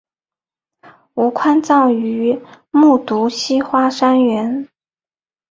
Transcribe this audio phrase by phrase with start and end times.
[1.13, 4.67] 吴宽葬于木渎西花园山。